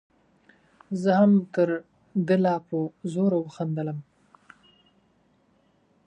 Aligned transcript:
زه 1.01 1.11
هم 1.19 1.31
تر 1.53 1.69
ده 2.27 2.35
لا 2.43 2.55
په 2.67 2.77
زوره 3.11 3.37
وخندلم. 3.41 3.99